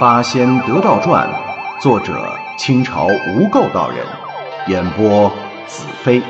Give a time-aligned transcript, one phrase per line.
[0.00, 1.28] 八仙得道传》，
[1.82, 4.06] 作者清朝无垢道人，
[4.66, 5.28] 演播
[5.68, 6.22] 子飞。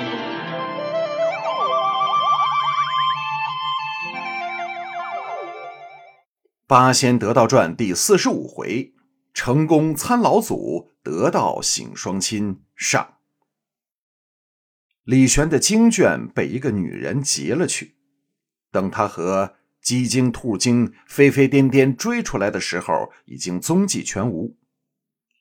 [6.67, 8.93] 八仙得道传第四十五回：
[9.33, 12.65] 成功参老祖，得道醒双亲。
[12.75, 13.19] 上。
[15.05, 17.95] 李玄的经卷被一个女人劫了去，
[18.73, 19.60] 等他和。
[19.83, 24.57] 鸡精、兔精飞飞颠颠追出来的时候，已经踪迹全无。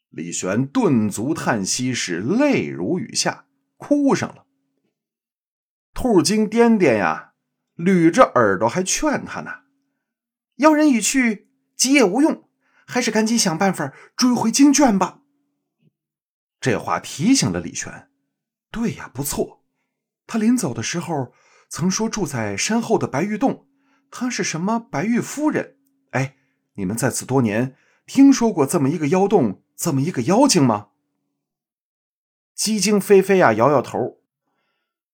[0.09, 3.45] 李玄顿足叹息，是泪如雨下，
[3.77, 4.45] 哭上了。
[5.93, 7.33] 兔精颠颠呀，
[7.75, 9.51] 捋着耳朵还劝他呢
[10.57, 12.49] ：“妖人已去，急也无用，
[12.87, 15.19] 还是赶紧想办法追回经卷吧。”
[16.59, 18.09] 这话提醒了李玄。
[18.71, 19.63] 对呀，不错，
[20.25, 21.33] 他临走的时候
[21.69, 23.68] 曾说住在山后的白玉洞。
[24.11, 25.77] 她是什么白玉夫人？
[26.11, 26.35] 哎，
[26.73, 30.89] 你们在此多年，听说过这么一个妖洞，这么一个妖精吗？
[32.55, 34.19] 鸡精飞飞呀，摇摇头。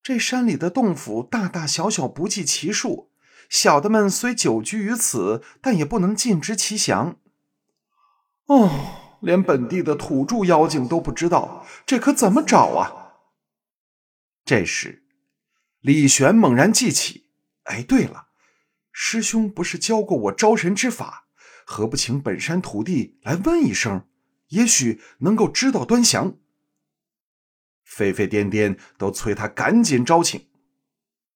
[0.01, 3.11] 这山里的洞府大大小小不计其数，
[3.49, 7.17] 小的们虽久居于此，但也不能尽知其详。
[8.45, 13.13] 哦，连本地的土著妖精都不知道，这可怎么找啊？
[14.45, 15.03] 这时，
[15.81, 17.29] 李玄猛然记起，
[17.63, 18.24] 哎，对了。
[18.97, 21.27] 师兄不是教过我招神之法，
[21.65, 24.07] 何不请本山徒弟来问一声，
[24.47, 26.37] 也许能够知道端详。
[27.83, 30.47] 飞飞颠颠都催他赶紧招请。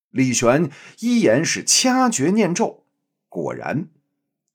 [0.09, 2.85] 李玄依言是掐诀念咒，
[3.27, 3.89] 果然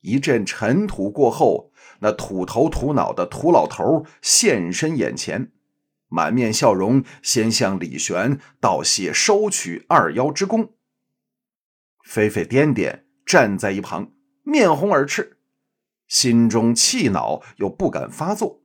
[0.01, 5.53] 一阵尘土过后，那土头土脑的土老头现身眼前，
[6.09, 10.73] 满面笑容，先向李玄道谢收取二妖之功。
[12.05, 15.39] 飞飞颠颠站在一旁，面红耳赤，
[16.07, 18.63] 心中气恼又不敢发作。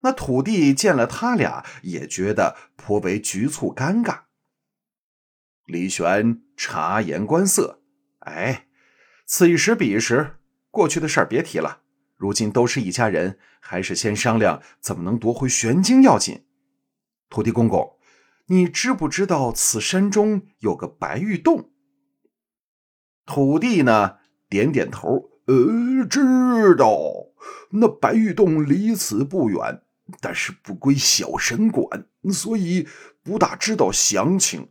[0.00, 4.20] 那土地见了他俩，也觉得颇为局促尴尬。
[5.66, 7.82] 李玄察言观色，
[8.20, 8.66] 哎，
[9.26, 10.36] 此一时彼一时，
[10.70, 11.80] 过去的事儿别提了。
[12.16, 16.46] 如今都是一家人，还是先商量怎么能夺回玄经要紧。
[17.28, 17.98] 土地公公，
[18.46, 21.72] 你知不知道此山中有个白玉洞？
[23.26, 24.16] 土地呢？
[24.48, 26.94] 点点头，呃，知道。
[27.70, 29.82] 那白玉洞离此不远，
[30.20, 32.86] 但是不归小神管，所以
[33.22, 34.68] 不大知道详情。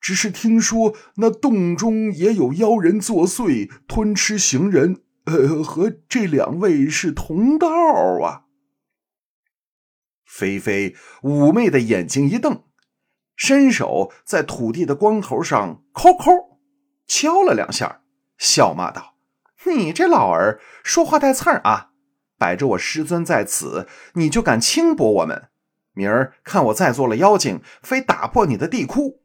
[0.00, 5.02] 只是听说那洞中也有妖人作祟，吞吃行人。
[5.24, 7.68] 呃，和这两位是同道
[8.22, 8.44] 啊。
[10.24, 12.62] 菲菲妩媚的眼睛一瞪，
[13.36, 16.49] 伸手在土地的光头上抠抠。
[17.10, 18.02] 敲了两下，
[18.38, 19.16] 笑骂道
[19.66, 21.90] ：“你这老儿说话带刺儿啊！
[22.38, 25.48] 摆着我师尊在此，你就敢轻薄我们？
[25.92, 29.24] 明儿看我再做了妖精，非打破你的地窟！”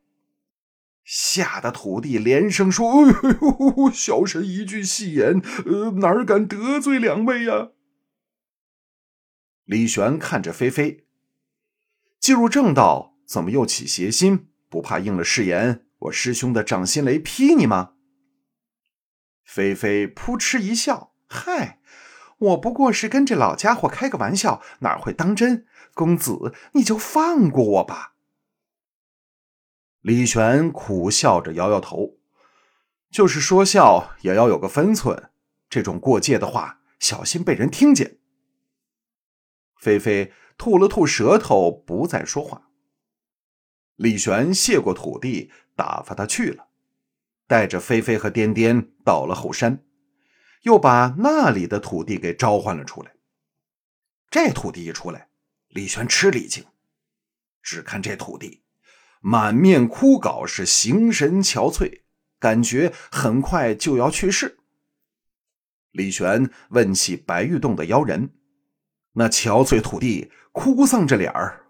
[1.05, 7.69] 吓得土地连声说：“哎呦，小神一句戏言，呃，哪敢得罪两位呀？”
[9.65, 11.05] 李玄看着菲菲，
[12.19, 14.47] 进入正道，怎么又起邪心？
[14.69, 15.85] 不怕应了誓言？
[15.99, 17.93] 我师兄的掌心雷劈你吗？
[19.43, 21.79] 菲菲扑哧一笑，嗨，
[22.37, 25.65] 我不过是跟这老家伙开个玩笑，哪会当真？
[25.93, 28.15] 公子，你就放过我吧。
[30.01, 32.17] 李玄苦笑着摇摇头，
[33.09, 35.31] 就是说笑也要有个分寸，
[35.69, 38.19] 这种过界的话，小心被人听见。
[39.77, 42.69] 菲菲吐了吐舌头，不再说话。
[43.95, 45.51] 李玄谢过土地。
[45.75, 46.67] 打发他去了，
[47.47, 49.83] 带着菲菲和颠颠到了后山，
[50.63, 53.13] 又把那里的土地给召唤了出来。
[54.29, 55.29] 这土地一出来，
[55.67, 56.63] 李玄吃了一惊，
[57.61, 58.63] 只看这土地
[59.21, 62.01] 满面枯槁，是形神憔悴，
[62.39, 64.57] 感觉很快就要去世。
[65.91, 68.31] 李玄问起白玉洞的妖人，
[69.13, 71.65] 那憔悴土地哭丧着脸儿：“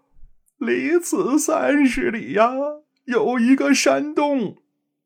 [0.58, 2.50] 离此三十里呀。”
[3.06, 4.58] 有一个山洞，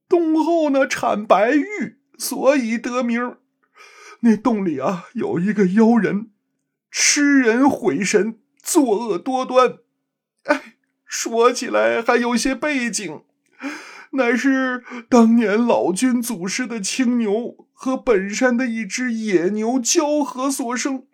[0.08, 3.36] 洞后呢产白玉，所以得名。
[4.20, 6.30] 那洞里啊有一个妖人，
[6.90, 9.78] 吃人毁神，作恶多端。
[10.44, 13.22] 哎，说起来还有些背景，
[14.12, 21.06] 乃是当年老君祖师的青牛和本山的一只野牛交合所生。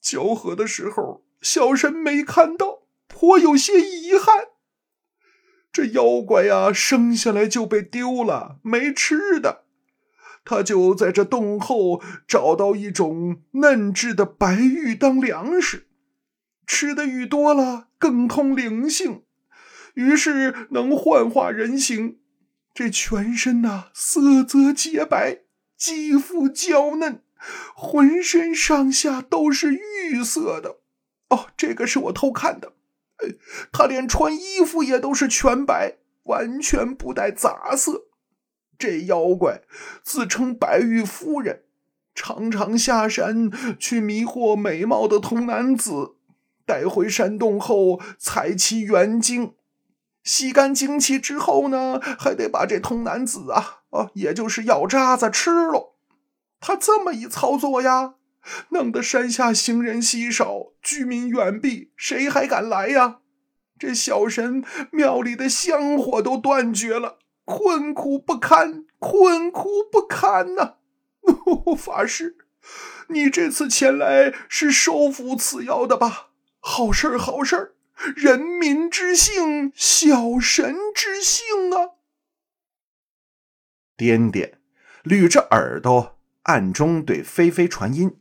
[0.00, 4.49] 交合的时候，小神没看到，颇有些遗憾。
[5.72, 9.64] 这妖怪呀，生下来就被丢了，没吃的。
[10.44, 15.86] 他就在这洞后找到一种嫩质的白玉当粮食，
[16.66, 19.22] 吃的玉多了，更通灵性，
[19.94, 22.18] 于是能幻化人形。
[22.72, 25.40] 这全身呐，色泽洁白，
[25.76, 27.22] 肌肤娇嫩，
[27.74, 30.78] 浑身上下都是玉色的。
[31.28, 32.72] 哦，这个是我偷看的。
[33.72, 38.06] 他连穿衣服也都是全白，完全不带杂色。
[38.78, 39.62] 这妖怪
[40.02, 41.64] 自称白玉夫人，
[42.14, 46.14] 常常下山去迷惑美貌的童男子，
[46.64, 49.54] 带回山洞后采其元精，
[50.22, 55.94] 吸干精气之后呢，还得把这童男子啊，啊，也就是药渣子吃了。
[56.58, 58.14] 他这么一操作呀，
[58.70, 63.20] 弄得山下行人稀少，居民远避，谁还敢来呀？
[63.78, 67.18] 这小神庙里的香火都断绝了。
[67.44, 70.76] 困苦不堪，困苦不堪呐！
[71.76, 72.36] 法师，
[73.08, 76.28] 你这次前来是收服此妖的吧？
[76.60, 77.74] 好事儿，好事儿！
[78.14, 81.96] 人民之幸，小神之幸啊！
[83.96, 84.60] 颠颠
[85.04, 88.18] 捋着耳朵，暗中对菲菲传音：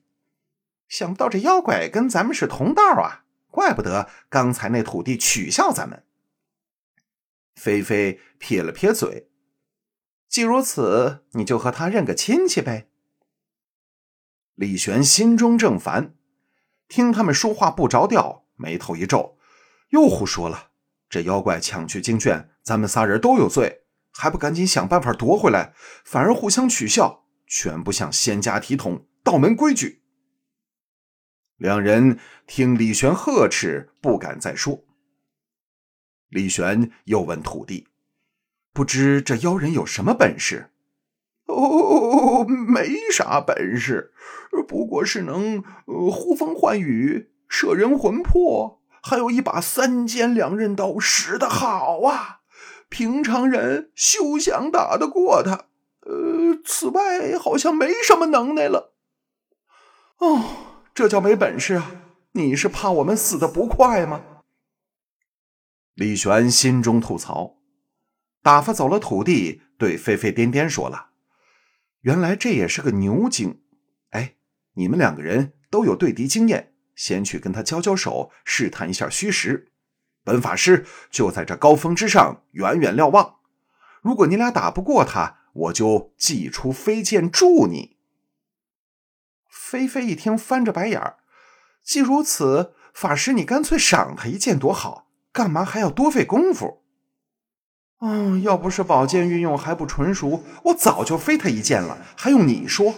[0.89, 3.23] 想不到这妖怪跟咱们是同道啊！
[3.51, 6.03] 怪不得刚才那土地取笑咱们。
[7.55, 9.29] 菲菲撇了撇嘴，
[10.27, 12.89] 既如此，你就和他认个亲戚呗。
[14.55, 16.15] 李玄心中正烦，
[16.87, 19.37] 听他们说话不着调，眉头一皱，
[19.89, 20.71] 又胡说了。
[21.09, 25.73] 这妖怪抢去经卷，咱们仨人都有罪，还不赶紧想办法夺回来？
[26.03, 29.98] 反而互相取笑，全不像仙家体统、道门规矩。
[31.59, 32.17] 两人
[32.47, 34.85] 听李玄呵斥，不敢再说。
[36.29, 37.87] 李玄又问土地
[38.71, 40.71] ：“不知这妖人有什么本事
[41.47, 44.13] ？”“哦，没啥本事，
[44.67, 52.39] 不过是能呼风唤雨、摄人魂魄，还有一把三尖两刃刀，使得好啊！
[52.87, 55.65] 平常人休想打得过他。
[56.01, 58.93] 呃，此外好像没什么能耐了。
[60.19, 60.68] ”“哦，
[60.99, 61.95] 这叫没本事啊！
[62.33, 64.21] 你是怕我们死的不快吗？”
[65.95, 67.55] 李玄心中吐槽，
[68.43, 71.11] 打发走了土地，对飞飞颠颠说了
[72.03, 73.61] ：“原来这也是个牛精。
[74.09, 74.35] 哎，
[74.73, 79.71] 你们两个人都有对敌经验，先去跟他交交手，试探一下虚实。
[80.25, 83.35] 本法师就在这高峰之上远远瞭望。
[84.01, 87.95] 如果你俩打不过他，我就祭出飞剑助你。”
[89.69, 91.17] 飞飞一听，翻着白眼儿
[91.85, 96.81] ：“既如此，法师你干脆赏他一剑多好。”干嘛还要多费功夫？
[97.99, 102.95] 哦，要不是宝剑运用还不纯熟，我早就飞他一剑了，还用你说？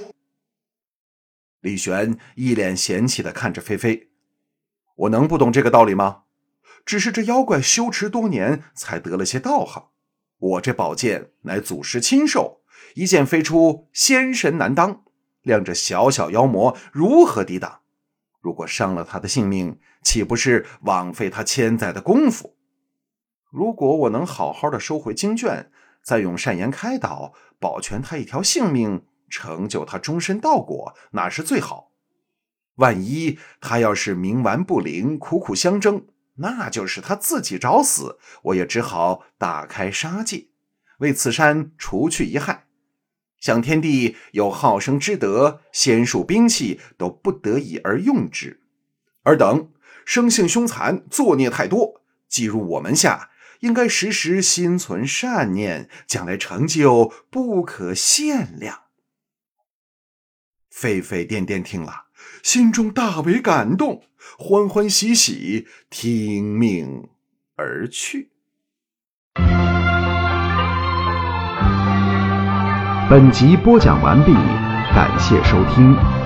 [1.60, 4.12] 李玄一脸嫌弃的看着菲菲
[4.96, 6.24] ：“我能不懂这个道理吗？
[6.86, 9.90] 只是这妖怪修持多年，才得了些道行。
[10.38, 12.62] 我这宝剑乃祖师亲授，
[12.96, 15.04] 一剑飞出，仙神难当，
[15.44, 17.80] 谅这小小妖魔如何抵挡？
[18.40, 22.56] 如果伤了他的性命。”岂不是枉费他千载的功夫？
[23.52, 25.72] 如果我能好好的收回经卷，
[26.04, 31.92] 再用善言开导，保全他一条性命，成就他终身道果，那是最好。
[32.77, 40.48] 万一他要是冥顽不灵，苦苦相争，那就是他自己找死，我也只好大开杀戒，
[40.98, 42.65] 为此山除去一害。
[43.41, 48.62] 想天地有好生之德，仙术兵器都不得已而用之，
[49.24, 49.69] 尔等。
[50.03, 52.01] 生性凶残，作孽太多。
[52.27, 53.29] 既入我门下，
[53.60, 58.86] 应该时时心存善念，将来成就不可限量。
[60.69, 62.05] 沸沸颠颠听了，
[62.41, 64.03] 心中大为感动，
[64.38, 67.10] 欢欢喜喜听命
[67.55, 68.31] 而去。
[73.12, 74.34] 本集播讲完毕，
[74.96, 76.21] 感谢收听。